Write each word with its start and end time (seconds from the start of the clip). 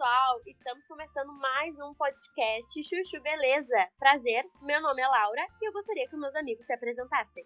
Pessoal! 0.00 0.40
Estamos 0.46 0.86
começando 0.86 1.30
mais 1.34 1.78
um 1.78 1.92
podcast 1.92 2.72
Chuchu 2.82 3.22
Beleza. 3.22 3.86
Prazer, 3.98 4.46
meu 4.62 4.80
nome 4.80 5.02
é 5.02 5.06
Laura 5.06 5.46
e 5.60 5.68
eu 5.68 5.72
gostaria 5.74 6.08
que 6.08 6.16
meus 6.16 6.34
amigos 6.36 6.64
se 6.64 6.72
apresentassem. 6.72 7.44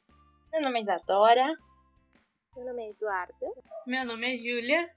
Meu 0.52 0.62
nome 0.62 0.78
é 0.78 0.82
Isadora. 0.82 1.52
Meu 2.54 2.64
nome 2.64 2.84
é 2.84 2.90
Eduarda. 2.90 3.34
Meu 3.84 4.06
nome 4.06 4.32
é 4.32 4.36
Júlia. 4.36 4.88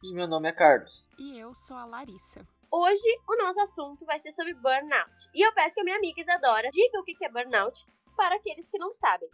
E 0.00 0.14
meu 0.14 0.28
nome 0.28 0.48
é 0.48 0.52
Carlos. 0.52 1.08
E 1.18 1.40
eu 1.40 1.52
sou 1.56 1.76
a 1.76 1.86
Larissa. 1.86 2.46
Hoje 2.70 3.18
o 3.28 3.36
nosso 3.36 3.60
assunto 3.60 4.06
vai 4.06 4.20
ser 4.20 4.30
sobre 4.30 4.54
burnout. 4.54 5.28
E 5.34 5.44
eu 5.44 5.52
peço 5.54 5.74
que 5.74 5.80
a 5.80 5.84
minha 5.84 5.96
amiga 5.96 6.20
Isadora 6.20 6.70
diga 6.70 7.00
o 7.00 7.02
que 7.02 7.16
é 7.24 7.28
burnout 7.28 7.84
para 8.16 8.36
aqueles 8.36 8.70
que 8.70 8.78
não 8.78 8.94
sabem. 8.94 9.28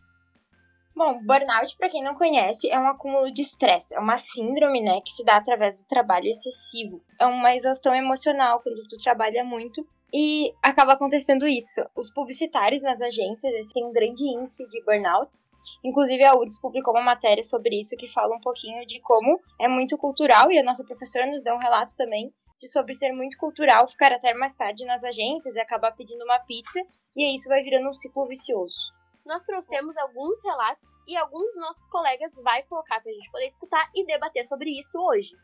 Bom, 0.98 1.22
burnout, 1.22 1.76
para 1.76 1.88
quem 1.88 2.02
não 2.02 2.12
conhece, 2.12 2.68
é 2.68 2.76
um 2.76 2.88
acúmulo 2.88 3.30
de 3.30 3.40
estresse. 3.40 3.94
É 3.94 4.00
uma 4.00 4.18
síndrome, 4.18 4.82
né, 4.82 5.00
que 5.00 5.12
se 5.12 5.22
dá 5.22 5.36
através 5.36 5.80
do 5.80 5.86
trabalho 5.86 6.26
excessivo. 6.26 7.00
É 7.20 7.24
uma 7.24 7.54
exaustão 7.54 7.94
emocional 7.94 8.60
quando 8.60 8.82
tu 8.88 8.96
trabalha 8.96 9.44
muito 9.44 9.86
e 10.12 10.52
acaba 10.60 10.94
acontecendo 10.94 11.46
isso. 11.46 11.80
Os 11.94 12.12
publicitários 12.12 12.82
nas 12.82 13.00
agências 13.00 13.54
eles 13.54 13.72
têm 13.72 13.84
um 13.86 13.92
grande 13.92 14.24
índice 14.24 14.66
de 14.66 14.82
burnouts. 14.82 15.46
Inclusive, 15.84 16.24
a 16.24 16.34
UDS 16.34 16.60
publicou 16.60 16.92
uma 16.92 17.04
matéria 17.04 17.44
sobre 17.44 17.78
isso 17.78 17.96
que 17.96 18.08
fala 18.08 18.34
um 18.34 18.40
pouquinho 18.40 18.84
de 18.84 19.00
como 19.00 19.40
é 19.60 19.68
muito 19.68 19.96
cultural, 19.96 20.50
e 20.50 20.58
a 20.58 20.64
nossa 20.64 20.82
professora 20.82 21.30
nos 21.30 21.44
deu 21.44 21.54
um 21.54 21.60
relato 21.60 21.94
também 21.96 22.34
de 22.58 22.66
sobre 22.66 22.92
ser 22.92 23.12
muito 23.12 23.38
cultural 23.38 23.86
ficar 23.86 24.12
até 24.12 24.34
mais 24.34 24.56
tarde 24.56 24.84
nas 24.84 25.04
agências 25.04 25.54
e 25.54 25.60
acabar 25.60 25.92
pedindo 25.92 26.24
uma 26.24 26.40
pizza, 26.40 26.80
e 27.14 27.22
aí 27.22 27.36
isso 27.36 27.48
vai 27.48 27.62
virando 27.62 27.88
um 27.88 27.94
ciclo 27.94 28.26
vicioso 28.26 28.97
nós 29.28 29.44
trouxemos 29.44 29.94
alguns 29.98 30.42
relatos 30.42 30.88
e 31.06 31.14
alguns 31.14 31.52
dos 31.52 31.60
nossos 31.60 31.86
colegas 31.90 32.32
vai 32.42 32.62
colocar 32.62 32.98
para 33.02 33.12
a 33.12 33.14
gente 33.14 33.30
poder 33.30 33.46
escutar 33.46 33.90
e 33.94 34.06
debater 34.06 34.42
sobre 34.46 34.70
isso 34.70 34.98
hoje. 34.98 35.36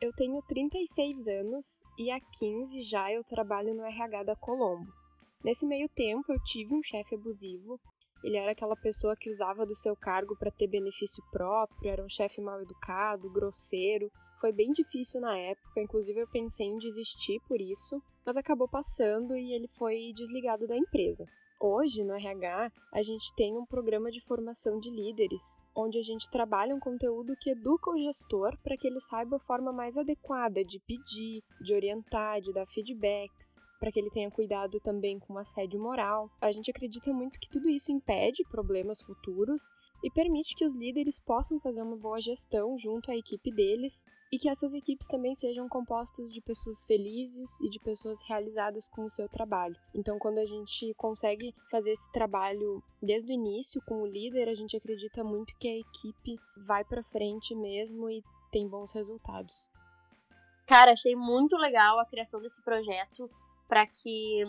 Eu 0.00 0.12
tenho 0.14 0.42
36 0.42 1.28
anos 1.28 1.84
e 1.96 2.10
há 2.10 2.18
15 2.38 2.82
já 2.82 3.10
eu 3.12 3.22
trabalho 3.22 3.72
no 3.72 3.84
RH 3.84 4.24
da 4.24 4.36
Colombo. 4.36 4.92
Nesse 5.44 5.64
meio 5.64 5.88
tempo 5.88 6.32
eu 6.32 6.42
tive 6.42 6.74
um 6.74 6.82
chefe 6.82 7.14
abusivo. 7.14 7.80
Ele 8.24 8.36
era 8.36 8.50
aquela 8.50 8.76
pessoa 8.76 9.14
que 9.16 9.30
usava 9.30 9.64
do 9.64 9.74
seu 9.74 9.94
cargo 9.94 10.36
para 10.36 10.50
ter 10.50 10.66
benefício 10.66 11.22
próprio, 11.30 11.88
era 11.88 12.04
um 12.04 12.08
chefe 12.08 12.40
mal 12.40 12.60
educado, 12.60 13.30
grosseiro. 13.30 14.10
Foi 14.40 14.52
bem 14.52 14.72
difícil 14.72 15.20
na 15.20 15.38
época, 15.38 15.80
inclusive 15.80 16.20
eu 16.20 16.28
pensei 16.28 16.66
em 16.66 16.78
desistir 16.78 17.40
por 17.46 17.60
isso, 17.60 18.02
mas 18.24 18.36
acabou 18.36 18.68
passando 18.68 19.36
e 19.36 19.54
ele 19.54 19.68
foi 19.68 20.12
desligado 20.12 20.66
da 20.66 20.76
empresa. 20.76 21.24
Hoje, 21.58 22.04
no 22.04 22.14
RH, 22.14 22.70
a 22.92 23.02
gente 23.02 23.34
tem 23.34 23.56
um 23.56 23.64
programa 23.64 24.10
de 24.10 24.20
formação 24.20 24.78
de 24.78 24.90
líderes, 24.90 25.58
onde 25.76 25.98
a 25.98 26.02
gente 26.02 26.30
trabalha 26.30 26.74
um 26.74 26.80
conteúdo 26.80 27.36
que 27.36 27.50
educa 27.50 27.90
o 27.90 27.98
gestor 27.98 28.56
para 28.62 28.76
que 28.76 28.86
ele 28.86 28.98
saiba 28.98 29.36
a 29.36 29.40
forma 29.40 29.72
mais 29.72 29.98
adequada 29.98 30.64
de 30.64 30.80
pedir, 30.80 31.42
de 31.60 31.74
orientar, 31.74 32.40
de 32.40 32.52
dar 32.52 32.66
feedbacks, 32.66 33.56
para 33.78 33.92
que 33.92 34.00
ele 34.00 34.10
tenha 34.10 34.30
cuidado 34.30 34.80
também 34.80 35.18
com 35.18 35.36
assédio 35.36 35.80
moral. 35.80 36.30
A 36.40 36.50
gente 36.50 36.70
acredita 36.70 37.12
muito 37.12 37.38
que 37.38 37.50
tudo 37.50 37.68
isso 37.68 37.92
impede 37.92 38.42
problemas 38.48 39.02
futuros 39.02 39.62
e 40.02 40.10
permite 40.10 40.54
que 40.54 40.64
os 40.64 40.74
líderes 40.74 41.20
possam 41.20 41.60
fazer 41.60 41.82
uma 41.82 41.96
boa 41.96 42.20
gestão 42.20 42.76
junto 42.78 43.10
à 43.10 43.16
equipe 43.16 43.50
deles 43.50 44.04
e 44.32 44.38
que 44.38 44.48
essas 44.48 44.74
equipes 44.74 45.06
também 45.06 45.34
sejam 45.34 45.68
compostas 45.68 46.32
de 46.32 46.40
pessoas 46.40 46.84
felizes 46.84 47.60
e 47.60 47.68
de 47.68 47.78
pessoas 47.78 48.18
realizadas 48.28 48.88
com 48.88 49.04
o 49.04 49.10
seu 49.10 49.28
trabalho. 49.28 49.76
Então, 49.94 50.18
quando 50.18 50.38
a 50.38 50.44
gente 50.44 50.92
consegue 50.94 51.54
fazer 51.70 51.92
esse 51.92 52.10
trabalho 52.12 52.82
desde 53.06 53.30
o 53.30 53.34
início 53.34 53.80
com 53.86 54.02
o 54.02 54.06
líder, 54.06 54.48
a 54.48 54.54
gente 54.54 54.76
acredita 54.76 55.24
muito 55.24 55.56
que 55.58 55.68
a 55.68 55.78
equipe 55.78 56.36
vai 56.56 56.84
para 56.84 57.02
frente 57.02 57.54
mesmo 57.54 58.10
e 58.10 58.22
tem 58.50 58.68
bons 58.68 58.92
resultados. 58.92 59.68
Cara, 60.66 60.92
achei 60.92 61.14
muito 61.14 61.56
legal 61.56 61.98
a 62.00 62.06
criação 62.06 62.40
desse 62.40 62.60
projeto 62.62 63.30
para 63.68 63.86
que 63.86 64.42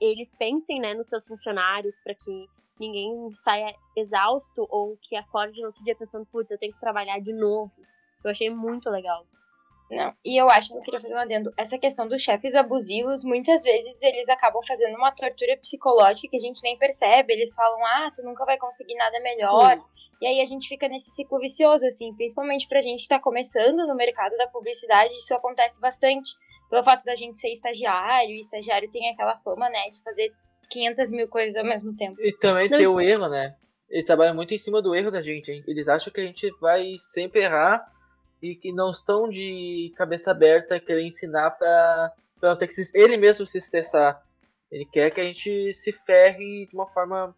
eles 0.00 0.34
pensem, 0.34 0.80
né, 0.80 0.94
nos 0.94 1.08
seus 1.08 1.26
funcionários, 1.26 1.98
para 2.00 2.14
que 2.14 2.48
ninguém 2.78 3.32
saia 3.34 3.72
exausto 3.96 4.66
ou 4.68 4.96
que 5.00 5.14
acorde 5.14 5.60
no 5.60 5.68
outro 5.68 5.84
dia 5.84 5.94
pensando, 5.94 6.26
putz, 6.26 6.50
eu 6.50 6.58
tenho 6.58 6.72
que 6.72 6.80
trabalhar 6.80 7.20
de 7.20 7.32
novo. 7.32 7.72
Eu 8.24 8.30
achei 8.30 8.50
muito 8.50 8.90
legal. 8.90 9.24
Não, 9.90 10.12
e 10.24 10.40
eu 10.40 10.48
acho 10.48 10.68
que 10.68 10.78
eu 10.78 10.82
queria 10.82 11.00
fazer 11.00 11.14
um 11.14 11.18
adendo. 11.18 11.52
Essa 11.56 11.78
questão 11.78 12.08
dos 12.08 12.22
chefes 12.22 12.54
abusivos, 12.54 13.24
muitas 13.24 13.62
vezes 13.62 14.00
eles 14.00 14.28
acabam 14.28 14.62
fazendo 14.66 14.96
uma 14.96 15.12
tortura 15.12 15.56
psicológica 15.58 16.28
que 16.30 16.36
a 16.36 16.40
gente 16.40 16.62
nem 16.62 16.78
percebe. 16.78 17.32
Eles 17.34 17.54
falam, 17.54 17.84
ah, 17.84 18.10
tu 18.14 18.22
nunca 18.22 18.44
vai 18.44 18.56
conseguir 18.56 18.94
nada 18.94 19.20
melhor. 19.20 19.76
Sim. 19.76 19.84
E 20.22 20.26
aí 20.26 20.40
a 20.40 20.44
gente 20.44 20.68
fica 20.68 20.88
nesse 20.88 21.10
ciclo 21.10 21.38
vicioso, 21.40 21.84
assim, 21.84 22.14
principalmente 22.14 22.68
pra 22.68 22.80
gente 22.80 23.02
que 23.02 23.08
tá 23.08 23.18
começando 23.18 23.86
no 23.86 23.94
mercado 23.94 24.36
da 24.36 24.46
publicidade, 24.46 25.12
isso 25.12 25.34
acontece 25.34 25.80
bastante. 25.80 26.30
Pelo 26.70 26.84
fato 26.84 27.04
da 27.04 27.16
gente 27.16 27.36
ser 27.36 27.50
estagiário, 27.50 28.30
e 28.30 28.40
estagiário 28.40 28.90
tem 28.90 29.10
aquela 29.10 29.36
fama, 29.38 29.68
né, 29.68 29.88
de 29.90 30.00
fazer 30.02 30.32
500 30.70 31.10
mil 31.10 31.28
coisas 31.28 31.56
ao 31.56 31.64
mesmo 31.64 31.94
tempo. 31.96 32.16
E 32.20 32.32
também 32.38 32.70
tem 32.70 32.86
o 32.86 33.00
erro, 33.00 33.28
né? 33.28 33.56
Eles 33.90 34.06
trabalham 34.06 34.34
muito 34.34 34.54
em 34.54 34.58
cima 34.58 34.80
do 34.80 34.94
erro 34.94 35.10
da 35.10 35.20
gente, 35.20 35.50
hein? 35.50 35.62
Eles 35.66 35.86
acham 35.88 36.12
que 36.12 36.20
a 36.20 36.24
gente 36.24 36.48
vai 36.60 36.94
sempre 37.12 37.42
errar 37.42 37.84
e 38.42 38.56
que 38.56 38.72
não 38.72 38.90
estão 38.90 39.28
de 39.28 39.92
cabeça 39.96 40.32
aberta 40.32 40.74
a 40.74 40.80
querer 40.80 41.06
ensinar 41.06 41.56
não 42.42 42.56
ter 42.56 42.66
que 42.66 42.74
se, 42.74 42.90
ele 42.98 43.16
mesmo 43.16 43.46
se 43.46 43.58
estressar. 43.58 44.20
Ele 44.70 44.84
quer 44.86 45.10
que 45.10 45.20
a 45.20 45.24
gente 45.24 45.72
se 45.74 45.92
ferre 45.92 46.66
de 46.66 46.74
uma 46.74 46.88
forma. 46.88 47.36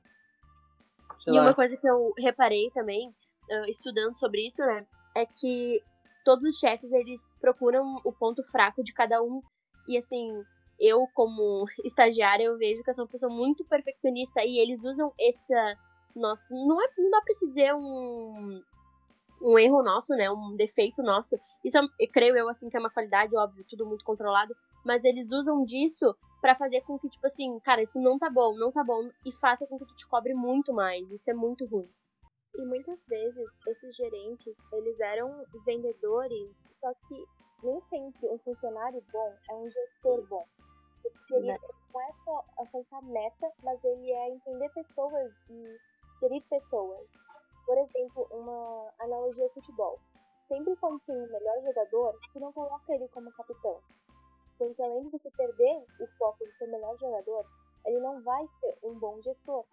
e 1.27 1.31
lá. 1.31 1.43
uma 1.43 1.55
coisa 1.55 1.77
que 1.77 1.87
eu 1.87 2.13
reparei 2.17 2.71
também, 2.71 3.15
estudando 3.69 4.17
sobre 4.17 4.47
isso, 4.47 4.65
né? 4.65 4.87
É 5.15 5.27
que 5.27 5.83
todos 6.25 6.49
os 6.49 6.59
chefes 6.59 6.91
eles 6.91 7.21
procuram 7.41 8.01
o 8.05 8.13
ponto 8.13 8.43
fraco 8.45 8.83
de 8.83 8.95
cada 8.95 9.23
um. 9.23 9.43
E 9.87 9.99
assim, 9.99 10.43
eu, 10.81 11.07
como 11.13 11.67
estagiária, 11.85 12.45
eu 12.45 12.57
vejo 12.57 12.83
que 12.83 12.89
eu 12.89 12.95
sou 12.95 13.05
uma 13.05 13.11
pessoa 13.11 13.31
muito 13.31 13.65
perfeccionista 13.67 14.43
e 14.43 14.59
eles 14.59 14.83
usam 14.83 15.13
essa. 15.21 15.77
Nosso, 16.15 16.45
não, 16.49 16.81
é, 16.81 16.87
não 16.97 17.11
dá 17.11 17.21
pra 17.23 17.35
se 17.35 17.49
dizer 17.49 17.75
um, 17.75 18.63
um 19.41 19.59
erro 19.59 19.83
nosso, 19.83 20.15
né? 20.15 20.31
Um 20.31 20.57
defeito 20.57 21.03
nosso. 21.03 21.37
Isso, 21.65 21.77
é, 21.79 22.07
creio 22.07 22.37
eu, 22.37 22.49
assim, 22.49 22.69
que 22.69 22.77
é 22.77 22.81
uma 22.81 22.91
qualidade, 22.91 23.37
óbvio, 23.37 23.65
tudo 23.69 23.87
muito 23.87 24.05
controlado. 24.05 24.55
Mas 24.85 25.05
eles 25.05 25.31
usam 25.31 25.65
disso 25.65 26.15
para 26.41 26.55
fazer 26.55 26.83
com 26.83 26.99
que, 26.99 27.09
tipo 27.09 27.27
assim, 27.27 27.59
cara, 27.61 27.83
isso 27.83 27.99
não 28.01 28.19
tá 28.19 28.29
bom, 28.31 28.55
não 28.57 28.71
tá 28.71 28.85
bom. 28.85 29.11
E 29.25 29.33
faça 29.33 29.67
com 29.67 29.79
que 29.79 29.87
tu 29.87 29.97
te 29.97 30.07
cobre 30.07 30.35
muito 30.35 30.73
mais. 30.73 31.11
Isso 31.11 31.31
é 31.31 31.35
muito 31.35 31.65
ruim. 31.67 31.89
E 32.57 32.65
muitas 32.65 32.99
vezes, 33.07 33.49
esses 33.67 33.97
gerentes, 33.97 34.55
eles 34.73 35.01
eram 35.01 35.45
vendedores, 35.65 36.51
só 36.81 36.93
que 37.09 37.25
nem 37.65 37.81
sempre 37.83 38.29
um 38.29 38.39
funcionário 38.39 39.03
bom 39.13 39.35
é 39.51 39.55
um 39.55 39.69
gestor 39.71 40.27
bom. 40.29 40.47
Porque 41.03 41.35
ele 41.35 41.59
não 41.93 42.01
é 42.01 42.13
só 42.25 42.45
alcançar 42.59 43.03
meta, 43.03 43.51
mas 43.63 43.83
ele 43.83 44.11
é 44.11 44.31
entender 44.31 44.69
pessoas 44.71 45.33
e 45.51 45.77
gerir 46.21 46.43
pessoas. 46.49 47.09
Por 47.67 47.79
exemplo, 47.79 48.27
uma 48.31 48.93
analogia 48.99 49.45
ao 49.45 49.51
futebol. 49.51 49.99
Sempre 50.49 50.77
quando 50.77 51.01
tem 51.01 51.17
o 51.17 51.33
melhor 51.33 51.63
jogador, 51.63 52.19
tu 52.33 52.41
não 52.41 52.53
coloca 52.53 52.95
ele 52.95 53.09
como 53.09 53.33
capitão. 53.33 53.81
Porque 54.59 54.83
além 54.83 55.05
de 55.05 55.11
você 55.11 55.31
perder 55.31 55.85
o 56.01 56.07
foco 56.19 56.45
do 56.45 56.53
seu 56.59 56.69
melhor 56.71 56.97
jogador, 56.99 57.45
ele 57.87 58.01
não 58.01 58.23
vai 58.23 58.45
ser 58.61 58.79
um 58.85 58.95
bom 58.99 59.21
gestor. 59.23 59.65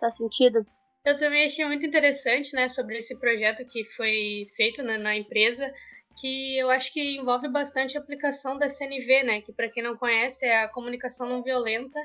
Faz 0.00 0.16
sentido? 0.16 0.64
Eu 1.04 1.16
também 1.16 1.44
achei 1.44 1.64
muito 1.64 1.86
interessante, 1.86 2.52
né, 2.54 2.66
sobre 2.66 2.98
esse 2.98 3.18
projeto 3.20 3.64
que 3.66 3.84
foi 3.84 4.46
feito 4.56 4.82
né, 4.82 4.98
na 4.98 5.14
empresa, 5.14 5.72
que 6.20 6.58
eu 6.58 6.70
acho 6.70 6.92
que 6.92 7.16
envolve 7.16 7.48
bastante 7.48 7.96
a 7.96 8.00
aplicação 8.00 8.58
da 8.58 8.68
CNV, 8.68 9.22
né? 9.22 9.40
Que 9.42 9.52
para 9.52 9.68
quem 9.68 9.82
não 9.82 9.96
conhece 9.96 10.46
é 10.46 10.62
a 10.62 10.68
comunicação 10.68 11.28
não 11.28 11.42
violenta 11.42 12.00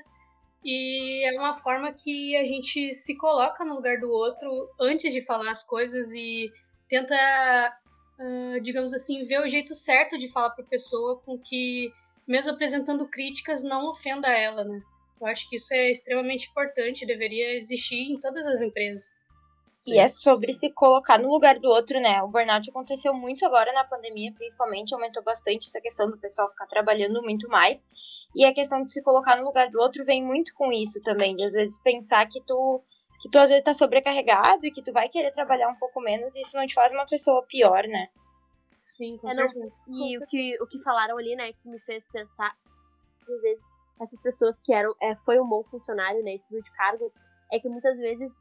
e 0.63 1.25
é 1.28 1.38
uma 1.38 1.54
forma 1.54 1.92
que 1.92 2.36
a 2.38 2.46
gente 2.46 2.94
se 2.94 3.18
coloca 3.18 3.66
no 3.66 3.75
lugar 3.75 4.00
do 4.00 4.10
outro 4.10 4.69
antes 4.80 5.12
de 5.12 5.22
falar 5.22 5.50
as 5.50 5.63
coisas 5.63 6.13
e 6.13 6.52
tenta, 6.88 7.16
uh, 8.19 8.62
digamos 8.62 8.94
assim, 8.94 9.24
ver 9.25 9.42
o 9.42 9.48
jeito 9.48 9.74
certo 9.74 10.18
de 10.18 10.31
falar 10.31 10.52
para 10.52 10.63
a 10.63 10.68
pessoa 10.68 11.19
com 11.22 11.38
que, 11.38 11.92
mesmo 12.28 12.52
apresentando 12.52 13.08
críticas, 13.08 13.63
não 13.63 13.90
ofenda 13.90 14.28
ela, 14.28 14.63
né? 14.63 14.81
Eu 15.19 15.28
acho 15.28 15.48
que 15.50 15.56
isso 15.56 15.74
é 15.74 15.90
extremamente 15.90 16.50
importante, 16.50 17.06
deveria 17.06 17.56
existir 17.56 18.12
em 18.12 18.19
todas 18.19 18.46
as 18.48 18.62
empresas. 18.62 19.16
E 19.86 19.98
é 19.98 20.07
sobre 20.07 20.54
se 20.54 20.72
colocar 20.72 21.18
no 21.18 21.30
lugar 21.30 21.57
do 21.60 21.68
outro, 21.68 22.00
né? 22.00 22.22
O 22.22 22.28
burnout 22.28 22.69
aconteceu 22.69 23.13
muito 23.13 23.44
agora 23.45 23.74
na 23.74 23.83
pandemia, 23.83 24.31
principalmente, 24.31 24.94
aumentou 24.94 25.24
bastante 25.24 25.68
essa 25.68 25.81
questão 25.81 26.10
do 26.10 26.19
pessoal 26.19 26.50
ficar 26.50 26.68
trabalhando 26.68 27.22
muito 27.24 27.50
mais. 27.50 27.88
E 28.36 28.45
a 28.45 28.54
questão 28.54 28.83
de 28.83 28.94
se 28.94 29.01
colocar 29.01 29.38
no 29.38 29.44
lugar 29.44 29.69
do 29.72 29.80
outro 29.80 30.06
vem 30.06 30.24
muito 30.24 30.54
com 30.54 30.72
isso 30.72 31.01
também, 31.01 31.36
de 31.36 31.44
às 31.44 31.54
vezes 31.54 31.81
pensar 31.81 32.28
que 32.28 32.42
tu 32.42 32.83
que 33.22 33.30
tu 33.30 33.38
às 33.38 33.50
vezes 33.50 33.63
tá 33.63 33.74
sobrecarregado 33.74 34.66
e 34.66 34.72
que 34.72 34.81
tu 34.81 34.92
vai 34.92 35.07
querer 35.07 35.31
trabalhar 35.31 35.69
um 35.69 35.75
pouco 35.75 36.01
menos 36.01 36.36
e 36.36 36.42
isso 36.42 36.57
não 36.57 36.66
te 36.66 36.74
faz 36.74 36.92
uma 36.92 37.06
pessoa 37.06 37.45
pior, 37.48 37.84
né? 37.84 38.07
Sim, 38.81 39.16
com 39.18 39.30
é, 39.30 39.34
certeza. 39.34 39.77
E 39.88 40.18
o 40.18 40.25
que, 40.25 40.57
o 40.60 40.66
que 40.66 40.81
falaram 40.81 41.18
ali, 41.19 41.36
né, 41.36 41.54
que 41.54 41.69
me 41.69 41.80
fez 41.81 42.04
pensar, 42.12 42.51
às 43.22 43.42
vezes, 43.44 43.69
essas 44.01 44.19
pessoas 44.22 44.60
que 44.60 44.74
eram, 44.74 44.95
é, 45.00 45.16
foi 45.18 45.39
um 45.39 45.48
bom 45.48 45.63
funcionário, 45.66 46.24
né, 46.24 46.36
subiu 46.39 46.63
de 46.63 46.72
cargo, 46.72 47.13
é 47.51 47.60
que 47.60 47.69
muitas 47.69 48.00
vezes 48.00 48.36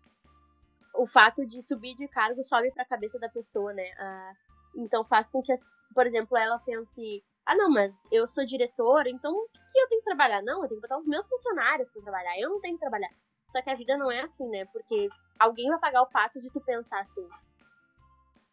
o 0.95 1.07
fato 1.07 1.47
de 1.47 1.63
subir 1.63 1.97
de 1.97 2.09
cargo 2.09 2.43
sobe 2.45 2.71
para 2.73 2.83
a 2.83 2.89
cabeça 2.89 3.19
da 3.19 3.29
pessoa, 3.29 3.73
né? 3.73 3.91
Ah, 3.99 4.33
Então 4.77 5.05
faz 5.05 5.31
com 5.31 5.43
que, 5.43 5.53
por 5.95 6.07
exemplo, 6.07 6.37
ela 6.37 6.59
pense: 6.61 7.25
ah, 7.47 7.55
não, 7.57 7.71
mas 7.71 7.95
eu 8.11 8.27
sou 8.27 8.45
diretora, 8.45 9.09
então 9.09 9.33
o 9.33 9.49
que, 9.49 9.73
que 9.73 9.79
eu 9.81 9.89
tenho 9.89 10.01
que 10.01 10.07
trabalhar? 10.07 10.43
Não, 10.43 10.63
eu 10.63 10.69
tenho 10.69 10.81
que 10.81 10.87
botar 10.87 10.99
os 10.99 11.07
meus 11.07 11.27
funcionários 11.29 11.91
para 11.91 12.03
trabalhar, 12.03 12.39
eu 12.39 12.51
não 12.51 12.61
tenho 12.61 12.75
que 12.75 12.81
trabalhar. 12.81 13.11
Só 13.49 13.61
que 13.61 13.71
a 13.71 13.75
vida 13.75 13.97
não 13.97 14.11
é 14.11 14.21
assim, 14.21 14.49
né? 14.49 14.65
Porque 14.67 15.09
alguém 15.39 15.69
vai 15.69 15.79
pagar 15.81 16.03
o 16.03 16.11
pato 16.11 16.41
de 16.41 16.49
tu 16.51 16.61
pensar 16.61 17.01
assim. 17.01 17.29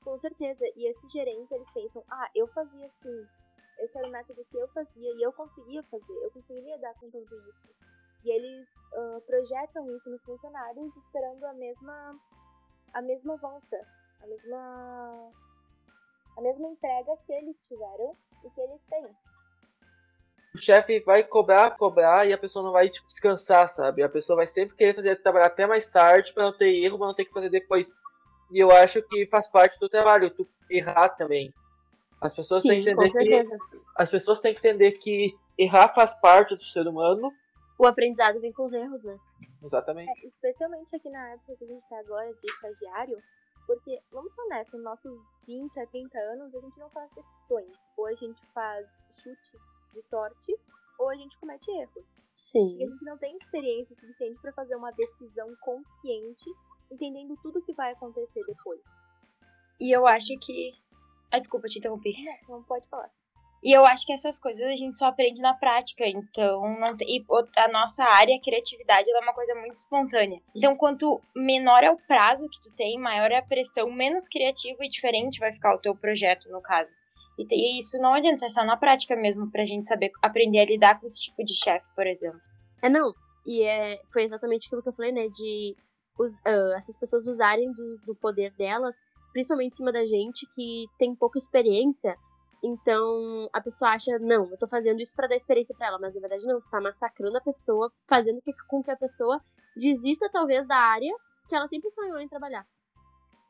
Com 0.04 0.18
certeza. 0.20 0.66
E 0.76 0.90
esses 0.90 1.12
gerentes, 1.12 1.52
eles 1.52 1.72
pensam, 1.72 2.04
ah, 2.10 2.30
eu 2.34 2.48
fazia 2.48 2.88
assim. 2.88 3.28
Esse 3.80 3.98
era 3.98 4.08
o 4.08 4.12
método 4.12 4.44
que 4.50 4.58
eu 4.58 4.68
fazia 4.70 5.12
e 5.14 5.22
eu 5.22 5.32
conseguia 5.34 5.84
fazer. 5.84 6.14
Eu 6.24 6.32
conseguiria 6.32 6.80
dar 6.80 6.94
com 6.96 7.12
tudo 7.12 7.36
isso. 7.50 7.87
E 8.24 8.30
eles 8.32 8.68
uh, 8.94 9.22
projetam 9.22 9.96
isso 9.96 10.10
nos 10.10 10.22
funcionários 10.24 10.96
esperando 10.96 11.44
a 11.46 11.54
mesma, 11.54 12.20
a 12.94 13.02
mesma 13.02 13.38
volta. 13.38 13.78
A 14.22 14.28
mesma, 14.28 15.32
a 16.38 16.42
mesma 16.42 16.68
entrega 16.70 17.18
que 17.26 17.34
eles 17.34 17.56
tiveram 17.68 18.16
e 18.44 18.50
que 18.50 18.62
eles 18.62 18.82
têm 18.90 19.16
o 20.58 20.62
chefe 20.62 21.00
vai 21.02 21.24
cobrar, 21.24 21.72
cobrar 21.78 22.28
e 22.28 22.34
a 22.34 22.38
pessoa 22.38 22.66
não 22.66 22.72
vai 22.72 22.90
tipo, 22.90 23.08
descansar, 23.08 23.70
sabe? 23.70 24.02
A 24.02 24.10
pessoa 24.10 24.38
vai 24.38 24.48
sempre 24.48 24.76
querer 24.76 24.96
fazer 24.96 25.16
trabalhar 25.22 25.46
até 25.46 25.68
mais 25.68 25.88
tarde 25.88 26.34
para 26.34 26.44
não 26.44 26.54
ter 26.54 26.76
erro, 26.84 26.98
para 26.98 27.08
não 27.08 27.14
ter 27.14 27.26
que 27.26 27.34
fazer 27.34 27.50
depois. 27.50 27.94
E 28.52 28.60
eu 28.60 28.72
acho 28.72 29.02
que 29.04 29.28
faz 29.28 29.48
parte 29.48 29.80
do 29.80 29.88
trabalho, 29.88 30.32
tu 30.32 30.48
errar 30.70 31.10
também. 31.10 31.54
As 32.20 32.34
pessoas 32.34 32.64
Sim, 32.64 32.70
têm 32.70 32.84
que 32.84 32.90
entender 32.90 33.44
que 33.44 33.58
as 33.96 34.10
pessoas 34.10 34.42
têm 34.42 34.54
que 34.54 34.60
entender 34.60 34.94
que 34.94 35.38
errar 35.58 35.90
faz 35.90 36.14
parte 36.16 36.56
do 36.56 36.64
ser 36.64 36.88
humano. 36.88 37.32
O 37.80 37.86
aprendizado 37.86 38.40
vem 38.40 38.52
com 38.52 38.66
os 38.66 38.74
erros, 38.74 39.04
né? 39.04 39.18
Exatamente. 39.64 40.10
É, 40.10 40.28
especialmente 40.28 40.96
aqui 40.96 41.10
na 41.10 41.30
época 41.30 41.56
que 41.58 41.64
a 41.64 41.68
gente 41.68 41.88
tá 41.88 42.00
agora 42.00 42.34
de 42.34 42.52
estagiário, 42.52 43.22
porque, 43.66 44.00
vamos 44.12 44.34
ser 44.34 44.42
honestos, 44.42 44.74
nos 44.74 44.84
nossos 44.84 45.20
20 45.46 45.80
a 45.80 45.88
30 45.88 46.18
anos 46.20 46.56
a 46.56 46.62
gente 46.62 46.80
não 46.80 46.90
faz 46.90 47.12
decisões. 47.14 47.72
Ou 47.98 48.06
a 48.08 48.14
gente 48.14 48.46
faz 48.54 48.88
chute 49.22 49.58
de 49.94 50.02
sorte, 50.04 50.56
ou 51.00 51.10
a 51.10 51.16
gente 51.16 51.38
comete 51.38 51.70
erros. 51.72 52.06
Sim. 52.34 52.78
E 52.78 52.84
a 52.84 52.88
gente 52.88 53.04
não 53.04 53.18
tem 53.18 53.36
experiência 53.38 53.96
suficiente 53.96 54.40
para 54.42 54.54
fazer 54.54 54.76
uma 54.76 54.92
decisão 54.92 55.54
consciente 55.62 56.50
entendendo 56.92 57.36
tudo 57.42 57.62
que 57.62 57.74
vai 57.74 57.92
acontecer 57.92 58.44
depois. 58.46 58.82
E 59.80 59.96
eu 59.96 60.08
acho 60.08 60.38
que. 60.40 60.72
Ah, 61.32 61.40
desculpa 61.40 61.68
te 61.68 61.80
interromper. 61.80 62.14
Não, 62.48 62.58
não 62.58 62.64
pode 62.64 62.88
falar. 62.88 63.12
E 63.64 63.72
eu 63.72 63.86
acho 63.86 64.06
que 64.06 64.14
essas 64.14 64.40
coisas 64.40 64.64
a 64.66 64.76
gente 64.76 64.98
só 64.98 65.08
aprende 65.08 65.42
na 65.42 65.54
prática, 65.54 66.06
então 66.08 66.62
não 66.80 66.96
tem, 66.96 67.26
a 67.56 67.68
nossa 67.70 68.04
área, 68.04 68.36
a 68.36 68.42
criatividade, 68.42 69.10
ela 69.10 69.20
é 69.20 69.24
uma 69.24 69.34
coisa 69.34 69.56
muito 69.56 69.74
espontânea. 69.74 70.40
Então, 70.56 70.76
quanto 70.76 71.20
menor 71.36 71.84
é 71.84 71.90
o 71.90 71.98
prazo 71.98 72.48
que 72.50 72.62
tu 72.62 72.72
tem, 72.76 73.00
maior 73.00 73.32
é 73.32 73.38
a 73.38 73.42
pressão, 73.42 73.92
menos 73.92 74.28
criativo 74.28 74.84
e 74.84 74.90
diferente 74.90 75.40
vai 75.40 75.52
ficar 75.52 75.76
o 75.76 75.80
teu 75.80 75.96
projeto, 75.96 76.50
no 76.50 76.62
caso. 76.62 76.94
E, 77.38 77.46
e 77.50 77.80
isso 77.80 77.98
não 78.00 78.14
adianta, 78.14 78.46
é 78.46 78.50
só 78.50 78.64
na 78.64 78.78
prática 78.78 79.16
mesmo, 79.16 79.52
pra 79.52 79.66
gente 79.66 79.88
saber 79.88 80.12
aprender 80.22 80.60
a 80.60 80.66
lidar 80.66 81.00
com 81.00 81.06
esse 81.06 81.22
tipo 81.22 81.44
de 81.44 81.56
chefe, 81.56 81.88
por 81.96 82.06
exemplo. 82.08 82.40
É, 82.82 82.90
não. 82.90 83.12
E 83.46 83.64
é, 83.64 84.00
foi 84.12 84.24
exatamente 84.24 84.68
aquilo 84.68 84.84
que 84.84 84.90
eu 84.90 84.94
falei, 84.94 85.12
né? 85.12 85.28
De 85.30 85.76
uh, 86.20 86.78
essas 86.78 86.98
pessoas 86.98 87.26
usarem 87.28 87.72
do, 87.72 87.98
do 88.06 88.16
poder 88.16 88.52
delas, 88.58 88.96
principalmente 89.32 89.74
em 89.74 89.78
cima 89.78 89.92
da 89.92 90.06
gente 90.06 90.46
que 90.54 90.86
tem 90.98 91.16
pouca 91.16 91.38
experiência. 91.40 92.16
Então 92.68 93.50
a 93.54 93.62
pessoa 93.62 93.92
acha, 93.92 94.20
não, 94.20 94.50
eu 94.52 94.58
tô 94.58 94.68
fazendo 94.68 95.02
isso 95.02 95.16
para 95.16 95.28
dar 95.28 95.36
experiência 95.36 95.76
para 95.76 95.88
ela, 95.88 96.00
mas 96.00 96.14
na 96.14 96.20
verdade 96.20 96.46
não, 96.46 96.60
tu 96.60 96.70
tá 96.70 96.82
massacrando 96.82 97.38
a 97.38 97.42
pessoa, 97.42 97.92
fazendo 98.08 98.42
com 98.68 98.84
que 98.84 98.92
a 98.92 98.98
pessoa 98.98 99.40
desista 99.76 100.30
talvez 100.32 100.68
da 100.68 100.76
área 100.76 101.14
que 101.48 101.56
ela 101.56 101.68
sempre 101.68 101.90
sonhou 101.92 102.20
em 102.20 102.28
trabalhar. 102.28 102.66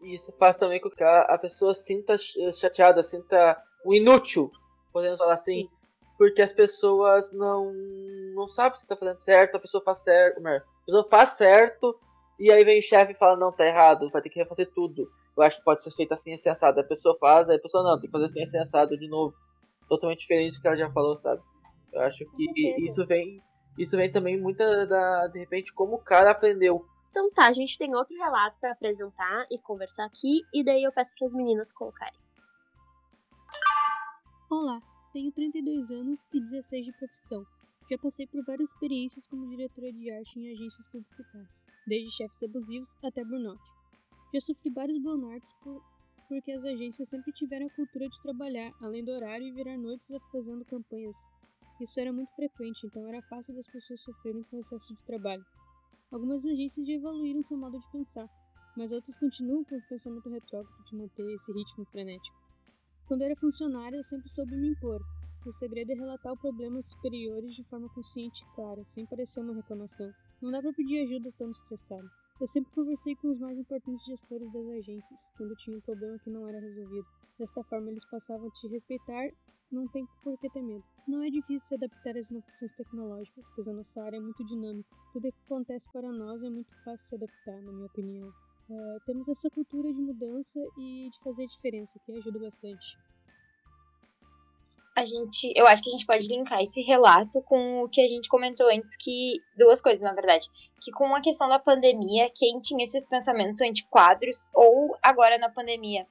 Isso 0.02 0.32
faz 0.34 0.58
também 0.58 0.80
com 0.80 0.90
que 0.92 1.04
a 1.04 1.38
pessoa 1.40 1.74
sinta 1.74 2.16
chateada, 2.54 3.02
sinta 3.02 3.60
o 3.84 3.94
inútil, 3.94 4.52
podemos 4.94 5.18
falar 5.18 5.34
assim. 5.34 5.64
Sim. 5.64 5.70
Porque 6.18 6.42
as 6.42 6.52
pessoas 6.52 7.32
não 7.32 7.74
não 8.36 8.48
sabem 8.48 8.78
se 8.78 8.88
tá 8.88 8.96
fazendo 8.96 9.20
certo, 9.20 9.56
a 9.56 9.60
pessoa 9.60 9.84
faz 9.84 10.00
certo, 10.00 10.46
a 10.46 10.62
pessoa 10.86 11.10
faz 11.10 11.30
certo 11.30 12.00
e 12.40 12.52
aí 12.52 12.64
vem 12.64 12.80
o 12.80 12.84
chefe 12.84 13.14
e 13.14 13.16
fala, 13.16 13.36
não, 13.36 13.52
tá 13.52 13.66
errado, 13.66 14.10
vai 14.12 14.22
ter 14.22 14.30
que 14.30 14.40
refazer 14.40 14.72
tudo. 14.76 15.10
Eu 15.38 15.44
acho 15.44 15.58
que 15.60 15.64
pode 15.64 15.84
ser 15.84 15.92
feito 15.92 16.14
assim, 16.14 16.34
assim, 16.34 16.50
assado. 16.50 16.80
A 16.80 16.84
pessoa 16.84 17.16
faz, 17.20 17.48
aí 17.48 17.58
a 17.58 17.62
pessoa 17.62 17.84
não, 17.84 18.00
tem 18.00 18.10
que 18.10 18.12
fazer 18.12 18.26
assim, 18.26 18.42
assim, 18.42 18.58
assado 18.58 18.98
de 18.98 19.08
novo. 19.08 19.36
Totalmente 19.88 20.22
diferente 20.22 20.56
do 20.56 20.62
que 20.62 20.68
ela 20.68 20.76
já 20.76 20.92
falou, 20.92 21.16
sabe? 21.16 21.42
Eu 21.94 22.02
acho 22.02 22.26
que 22.36 22.86
isso 22.86 23.06
vem, 23.06 23.42
isso 23.78 23.96
vem 23.96 24.12
também 24.12 24.42
muita 24.42 24.88
da, 24.88 25.28
de 25.28 25.40
repente, 25.40 25.72
como 25.74 25.96
o 25.96 26.04
cara 26.04 26.32
aprendeu. 26.32 26.84
Então 27.12 27.30
tá, 27.32 27.48
a 27.48 27.54
gente 27.54 27.78
tem 27.78 27.96
outro 27.96 28.16
relato 28.18 28.58
para 28.60 28.72
apresentar 28.72 29.46
e 29.52 29.60
conversar 29.60 30.06
aqui, 30.06 30.42
e 30.54 30.64
daí 30.64 30.84
eu 30.84 30.92
peço 30.92 31.12
para 31.18 31.28
as 31.28 31.34
meninas 31.34 31.72
colocarem. 31.72 32.20
Olá, 34.50 34.82
tenho 35.14 35.32
32 35.32 35.92
anos 35.92 36.28
e 36.34 36.40
16 36.40 36.86
de 36.86 36.94
profissão. 36.94 37.46
Já 37.90 37.98
passei 37.98 38.28
por 38.28 38.44
várias 38.44 38.70
experiências 38.70 39.28
como 39.28 39.48
diretora 39.48 39.92
de 39.94 40.12
arte 40.12 40.40
em 40.40 40.52
agências 40.52 40.88
publicitárias, 40.90 41.66
desde 41.88 42.12
chefes 42.18 42.44
abusivos 42.44 42.96
até 43.04 43.24
burnout. 43.24 43.77
Já 44.38 44.42
sofri 44.42 44.70
vários 44.70 45.02
burnouts 45.02 45.52
por, 45.64 45.84
porque 46.28 46.52
as 46.52 46.64
agências 46.64 47.10
sempre 47.10 47.32
tiveram 47.32 47.66
a 47.66 47.70
cultura 47.72 48.08
de 48.08 48.22
trabalhar 48.22 48.72
além 48.80 49.04
do 49.04 49.12
horário 49.12 49.48
e 49.48 49.52
virar 49.52 49.76
noites 49.80 50.08
fazendo 50.32 50.64
campanhas. 50.64 51.18
Isso 51.82 52.00
era 52.00 52.14
muito 52.14 52.32
frequente, 52.36 52.86
então 52.86 53.08
era 53.08 53.20
fácil 53.24 53.56
das 53.56 53.66
pessoas 53.66 54.00
sofrerem 54.00 54.44
com 54.44 54.60
excesso 54.60 54.94
de 54.94 55.02
trabalho. 55.08 55.44
Algumas 56.12 56.46
agências 56.46 56.86
já 56.86 56.94
evoluíram 56.94 57.42
seu 57.42 57.58
modo 57.58 57.80
de 57.80 57.92
pensar, 57.92 58.30
mas 58.78 58.92
outras 58.92 59.18
continuam 59.18 59.64
com 59.64 59.78
o 59.78 59.88
pensamento 59.90 60.30
retrógrado 60.30 60.86
de 60.86 60.96
manter 60.96 61.28
esse 61.34 61.52
ritmo 61.52 61.84
frenético. 61.86 62.38
Quando 63.08 63.24
era 63.24 63.36
funcionário, 63.38 63.98
eu 63.98 64.04
sempre 64.04 64.30
soube 64.30 64.56
me 64.56 64.68
impor, 64.68 65.02
o 65.48 65.52
segredo 65.52 65.94
é 65.94 65.96
relatar 65.96 66.32
o 66.32 66.38
problema 66.38 66.78
aos 66.78 66.92
superiores 66.92 67.56
de 67.56 67.64
forma 67.64 67.90
consciente 67.90 68.44
e 68.44 68.56
clara, 68.56 68.86
sem 68.86 69.04
parecer 69.04 69.40
uma 69.40 69.56
reclamação. 69.56 70.14
Não 70.40 70.52
dá 70.52 70.62
para 70.62 70.74
pedir 70.74 71.00
ajuda 71.00 71.30
estando 71.30 71.54
estressado. 71.54 72.08
Eu 72.40 72.46
sempre 72.46 72.72
conversei 72.72 73.16
com 73.16 73.30
os 73.30 73.40
mais 73.40 73.58
importantes 73.58 74.06
gestores 74.06 74.54
das 74.54 74.68
agências, 74.68 75.32
quando 75.36 75.56
tinha 75.56 75.76
um 75.76 75.82
problema 75.82 76.20
que 76.20 76.30
não 76.30 76.48
era 76.48 76.60
resolvido. 76.60 77.08
Desta 77.40 77.64
forma, 77.64 77.90
eles 77.90 78.06
passavam 78.06 78.48
a 78.48 78.52
te 78.52 78.68
respeitar, 78.68 79.32
não 79.72 79.88
tem 79.88 80.06
por 80.24 80.38
que 80.38 80.48
ter 80.52 80.62
medo. 80.62 80.84
Não 81.08 81.24
é 81.24 81.32
difícil 81.32 81.68
se 81.68 81.76
adaptar 81.76 82.16
às 82.16 82.30
inovações 82.30 82.72
tecnológicas, 82.74 83.44
pois 83.56 83.68
a 83.68 83.74
nossa 83.74 84.04
área 84.04 84.18
é 84.18 84.20
muito 84.20 84.46
dinâmica. 84.46 84.88
Tudo 85.14 85.32
que 85.32 85.44
acontece 85.46 85.92
para 85.92 86.12
nós 86.12 86.44
é 86.44 86.50
muito 86.50 86.72
fácil 86.84 87.08
se 87.08 87.16
adaptar, 87.16 87.60
na 87.64 87.72
minha 87.72 87.88
opinião. 87.88 88.30
Uh, 88.30 89.00
temos 89.08 89.28
essa 89.30 89.50
cultura 89.50 89.92
de 89.92 90.00
mudança 90.00 90.60
e 90.78 91.10
de 91.10 91.20
fazer 91.24 91.48
diferença, 91.48 92.00
que 92.06 92.12
ajuda 92.12 92.38
bastante 92.38 92.86
a 94.98 95.06
gente, 95.06 95.54
eu 95.56 95.68
acho 95.68 95.84
que 95.84 95.90
a 95.90 95.92
gente 95.92 96.08
pode 96.08 96.28
linkar 96.28 96.60
esse 96.64 96.82
relato 96.82 97.40
com 97.44 97.84
o 97.84 97.88
que 97.88 98.02
a 98.02 98.08
gente 98.08 98.28
comentou 98.28 98.68
antes, 98.68 98.96
que 98.98 99.34
duas 99.56 99.80
coisas, 99.80 100.02
na 100.02 100.12
verdade, 100.12 100.48
que 100.82 100.92
com 100.92 101.14
a 101.14 101.22
questão 101.22 101.48
da 101.48 101.60
pandemia, 101.60 102.32
quem 102.36 102.60
tinha 102.60 102.84
esses 102.84 103.06
pensamentos 103.06 103.62
antiquadros 103.62 104.48
ou 104.56 104.98
agora 105.04 105.38
na 105.38 105.52
pandemia 105.52 106.08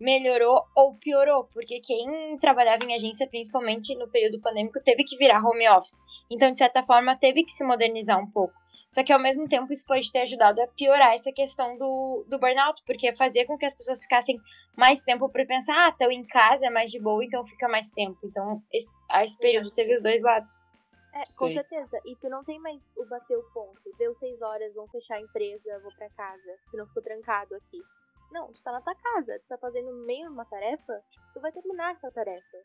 melhorou 0.00 0.62
ou 0.76 0.94
piorou, 0.94 1.48
porque 1.52 1.80
quem 1.80 2.36
trabalhava 2.36 2.84
em 2.84 2.94
agência, 2.94 3.26
principalmente 3.26 3.96
no 3.96 4.08
período 4.08 4.40
pandêmico, 4.40 4.80
teve 4.84 5.02
que 5.02 5.16
virar 5.16 5.44
home 5.44 5.68
office. 5.70 5.98
Então, 6.30 6.52
de 6.52 6.58
certa 6.58 6.84
forma, 6.84 7.16
teve 7.16 7.42
que 7.42 7.50
se 7.50 7.64
modernizar 7.64 8.20
um 8.20 8.30
pouco. 8.30 8.54
Só 8.90 9.04
que 9.04 9.12
ao 9.12 9.20
mesmo 9.20 9.46
tempo 9.46 9.72
isso 9.72 9.86
pode 9.86 10.10
ter 10.10 10.20
ajudado 10.20 10.62
a 10.62 10.66
piorar 10.66 11.12
essa 11.12 11.30
questão 11.30 11.76
do, 11.76 12.24
do 12.26 12.38
burnout, 12.38 12.82
porque 12.86 13.14
fazia 13.14 13.46
com 13.46 13.58
que 13.58 13.66
as 13.66 13.74
pessoas 13.74 14.02
ficassem 14.02 14.40
mais 14.76 15.02
tempo 15.02 15.28
para 15.28 15.44
pensar, 15.44 15.74
ah, 15.86 15.88
estão 15.90 16.10
em 16.10 16.24
casa, 16.26 16.66
é 16.66 16.70
mais 16.70 16.90
de 16.90 16.98
boa, 16.98 17.22
então 17.22 17.44
fica 17.44 17.68
mais 17.68 17.90
tempo. 17.90 18.18
Então, 18.24 18.62
esse, 18.72 18.90
esse 19.22 19.36
período 19.38 19.70
teve 19.72 19.96
os 19.96 20.02
dois 20.02 20.22
lados. 20.22 20.64
É, 21.12 21.22
com 21.36 21.48
Sim. 21.48 21.54
certeza. 21.54 22.00
E 22.06 22.16
tu 22.16 22.28
não 22.28 22.42
tem 22.44 22.58
mais 22.60 22.92
o 22.96 23.04
bater 23.06 23.36
o 23.36 23.42
ponto. 23.52 23.80
Deu 23.98 24.14
seis 24.14 24.40
horas, 24.40 24.74
vão 24.74 24.86
fechar 24.88 25.16
a 25.16 25.20
empresa, 25.20 25.80
vou 25.80 25.92
para 25.96 26.08
casa. 26.10 26.58
Se 26.70 26.76
não 26.76 26.86
ficou 26.86 27.02
trancado 27.02 27.54
aqui. 27.56 27.82
Não, 28.30 28.52
tu 28.52 28.62
tá 28.62 28.72
na 28.72 28.80
tua 28.80 28.94
casa, 28.94 29.38
tu 29.40 29.48
tá 29.48 29.58
fazendo 29.58 29.92
meio 30.04 30.30
uma 30.30 30.44
tarefa, 30.44 31.02
tu 31.32 31.40
vai 31.40 31.50
terminar 31.50 31.92
essa 31.92 32.10
tarefa. 32.10 32.58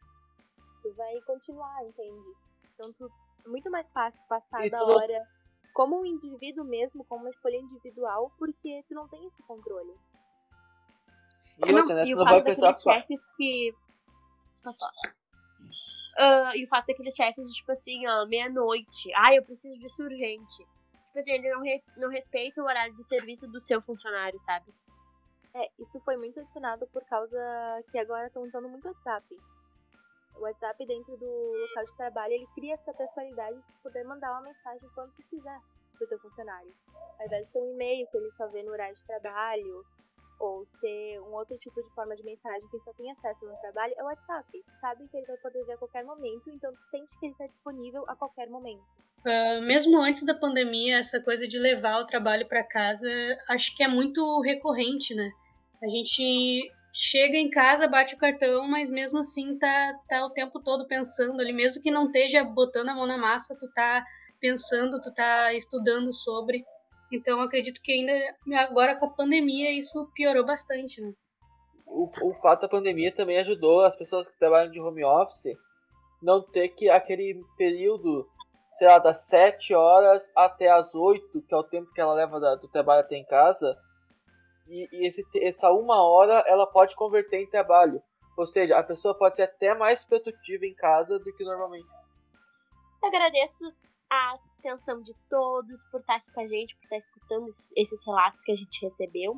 Tu 0.82 0.94
vai 0.94 1.22
continuar, 1.22 1.86
entende? 1.86 2.36
Então 2.74 2.92
tu, 2.94 3.10
é 3.46 3.50
muito 3.50 3.72
mais 3.72 3.90
fácil 3.92 4.24
passar 4.28 4.70
da 4.70 4.84
hora 4.84 5.26
como 5.74 6.00
um 6.00 6.06
indivíduo 6.06 6.64
mesmo, 6.64 7.04
como 7.06 7.24
uma 7.24 7.30
escolha 7.30 7.58
individual, 7.58 8.32
porque 8.38 8.84
tu 8.88 8.94
não 8.94 9.08
tem 9.08 9.26
esse 9.28 9.42
controle. 9.44 9.94
E, 11.66 11.72
não, 11.72 11.86
né? 11.88 12.06
e 12.06 12.16
o 12.16 12.18
fato 12.18 12.44
daqueles 12.44 12.82
chefes 12.82 13.30
que. 13.36 13.74
Passou. 14.64 14.88
Uh, 14.88 16.56
e 16.56 16.64
o 16.64 16.68
fato 16.68 16.88
daqueles 16.88 17.16
chefes, 17.16 17.50
tipo 17.54 17.72
assim, 17.72 18.08
ó, 18.08 18.26
meia-noite. 18.26 19.12
Ah, 19.16 19.34
eu 19.34 19.44
preciso 19.44 19.78
disso 19.80 20.04
urgente. 20.04 20.58
Tipo 20.58 21.20
assim, 21.20 21.32
ele 21.32 21.50
não, 21.52 21.62
re, 21.62 21.84
não 21.98 22.10
respeita 22.10 22.62
o 22.62 22.66
horário 22.66 22.96
de 22.96 23.04
serviço 23.04 23.48
do 23.48 23.60
seu 23.60 23.82
funcionário, 23.82 24.40
sabe? 24.40 24.72
É, 25.56 25.70
isso 25.80 26.00
foi 26.02 26.18
muito 26.18 26.40
adicionado 26.40 26.88
por 26.88 27.04
causa 27.06 27.38
que 27.92 27.98
agora 27.98 28.28
estão 28.28 28.44
usando 28.44 28.68
muito 28.70 28.88
WhatsApp. 28.88 29.26
O 30.38 30.42
WhatsApp 30.42 30.86
dentro 30.86 31.16
do 31.18 31.26
local 31.26 31.86
de 31.86 31.98
trabalho, 31.98 32.34
ele 32.34 32.48
cria 32.56 32.74
essa 32.74 32.94
pessoalidade 32.94 33.58
de 33.58 33.74
poder 33.82 34.04
mandar 34.04 34.32
uma 34.32 34.42
mensagem 34.42 34.90
quando 34.94 35.12
tu 35.14 35.24
quiser 35.30 35.60
pro 35.98 36.08
teu 36.08 36.20
funcionário. 36.20 36.74
Ao 37.20 37.26
invés 37.26 37.46
de 37.46 37.54
ter 37.54 37.60
um 37.60 37.72
e-mail 37.74 38.08
que 38.08 38.18
ele 38.18 38.32
só 38.32 38.48
vê 38.48 38.64
no 38.64 38.72
horário 38.72 38.96
de 38.96 39.06
trabalho, 39.06 39.86
ou 40.40 40.66
ser 40.66 41.20
um 41.22 41.34
outro 41.34 41.56
tipo 41.58 41.82
de 41.82 41.90
forma 41.92 42.16
de 42.16 42.24
mensagem 42.24 42.68
que 42.70 42.80
só 42.80 42.92
tem 42.94 43.12
acesso 43.12 43.46
no 43.46 43.56
trabalho, 43.58 43.94
é 43.98 44.04
o 44.04 44.08
WhatsApp. 44.08 44.66
Sabe 44.80 45.08
que 45.08 45.18
ele 45.18 45.26
vai 45.26 45.38
poder 45.38 45.64
ver 45.66 45.74
a 45.74 45.78
qualquer 45.78 46.04
momento, 46.04 46.50
então 46.50 46.74
tu 46.74 46.84
sente 46.84 47.18
que 47.18 47.28
ele 47.28 47.34
está 47.34 47.48
disponível 47.48 48.04
a 48.08 48.16
qualquer 48.16 48.50
momento. 48.50 48.84
Uh, 49.26 49.62
mesmo 49.62 50.02
antes 50.02 50.26
da 50.26 50.34
pandemia, 50.34 50.98
essa 50.98 51.24
coisa 51.24 51.48
de 51.48 51.58
levar 51.58 52.02
o 52.02 52.08
trabalho 52.08 52.46
para 52.48 52.62
casa, 52.62 53.10
acho 53.48 53.74
que 53.76 53.84
é 53.84 53.88
muito 53.88 54.42
recorrente, 54.42 55.16
né? 55.16 55.32
A 55.82 55.88
gente 55.88 56.70
chega 56.94 57.36
em 57.36 57.50
casa, 57.50 57.88
bate 57.88 58.14
o 58.14 58.18
cartão, 58.20 58.68
mas 58.68 58.92
mesmo 58.92 59.18
assim 59.18 59.58
tá, 59.58 59.94
tá 60.08 60.26
o 60.28 60.30
tempo 60.30 60.62
todo 60.62 60.88
pensando 60.88 61.42
ali, 61.42 61.52
mesmo 61.52 61.82
que 61.82 61.90
não 61.90 62.06
esteja 62.06 62.44
botando 62.44 62.90
a 62.90 62.94
mão 62.94 63.08
na 63.08 63.18
massa, 63.18 63.58
tu 63.60 63.68
tá 63.74 64.06
pensando, 64.40 65.02
tu 65.02 65.12
tá 65.12 65.52
estudando 65.54 66.14
sobre. 66.14 66.64
Então 67.12 67.42
acredito 67.42 67.82
que 67.82 67.92
ainda 67.92 68.14
agora 68.70 68.96
com 68.96 69.08
a 69.08 69.14
pandemia 69.14 69.72
isso 69.72 70.12
piorou 70.14 70.46
bastante, 70.46 71.02
né? 71.02 71.12
O, 71.88 72.10
o 72.22 72.34
fato 72.36 72.62
da 72.62 72.70
pandemia 72.70 73.14
também 73.16 73.40
ajudou 73.40 73.82
as 73.82 73.96
pessoas 73.96 74.30
que 74.30 74.38
trabalham 74.38 74.72
de 74.72 74.80
home 74.80 75.04
office 75.04 75.58
não 76.22 76.42
ter 76.42 76.70
que 76.70 76.90
aquele 76.90 77.44
período, 77.58 78.28
sei 78.78 78.88
lá, 78.88 78.98
das 78.98 79.26
7 79.28 79.74
horas 79.74 80.24
até 80.36 80.70
as 80.70 80.94
8, 80.94 81.42
que 81.42 81.54
é 81.54 81.58
o 81.58 81.64
tempo 81.64 81.92
que 81.92 82.00
ela 82.00 82.14
leva 82.14 82.40
da, 82.40 82.56
do 82.56 82.68
trabalho 82.70 83.02
até 83.02 83.18
em 83.18 83.26
casa, 83.26 83.78
e, 84.68 84.88
e 84.92 85.08
esse, 85.08 85.24
essa 85.36 85.72
uma 85.72 86.02
hora 86.02 86.44
ela 86.48 86.66
pode 86.66 86.96
converter 86.96 87.42
em 87.42 87.50
trabalho. 87.50 88.02
Ou 88.38 88.46
seja, 88.46 88.78
a 88.78 88.84
pessoa 88.84 89.18
pode 89.18 89.36
ser 89.36 89.44
até 89.44 89.76
mais 89.76 90.04
produtiva 90.06 90.66
em 90.66 90.74
casa 90.74 91.20
do 91.20 91.34
que 91.36 91.44
normalmente. 91.44 91.88
Eu 93.02 93.10
agradeço 93.10 93.64
a 94.12 94.38
atenção 94.60 95.02
de 95.02 95.14
todos 95.30 95.84
por 95.92 96.00
estar 96.00 96.16
aqui 96.16 96.32
com 96.32 96.42
a 96.42 96.48
gente, 96.48 96.76
por 96.76 96.84
estar 96.84 96.98
escutando 96.98 97.48
esses, 97.50 97.72
esses 97.76 98.06
relatos 98.06 98.44
que 98.44 98.52
a 98.52 98.56
gente 98.56 98.82
recebeu. 98.82 99.36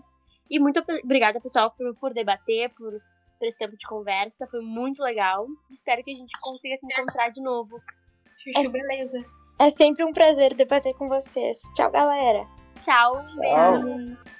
E 0.49 0.59
muito 0.59 0.79
obrigada, 1.03 1.41
pessoal, 1.41 1.71
por, 1.71 1.95
por 1.95 2.13
debater, 2.13 2.69
por, 2.75 2.91
por 3.39 3.47
esse 3.47 3.57
tempo 3.57 3.75
de 3.75 3.87
conversa. 3.87 4.47
Foi 4.47 4.61
muito 4.61 5.01
legal. 5.01 5.47
Espero 5.71 6.01
que 6.01 6.11
a 6.11 6.15
gente 6.15 6.39
consiga 6.39 6.77
se 6.77 6.85
encontrar 6.85 7.29
de 7.29 7.41
novo. 7.41 7.75
Chuchu, 8.37 8.59
é, 8.59 8.71
beleza. 8.71 9.25
É 9.59 9.71
sempre 9.71 10.03
um 10.03 10.13
prazer 10.13 10.53
debater 10.53 10.93
com 10.95 11.09
vocês. 11.09 11.59
Tchau, 11.73 11.89
galera. 11.89 12.45
Tchau. 12.83 13.17
Um 13.17 13.35
beijo. 13.37 14.35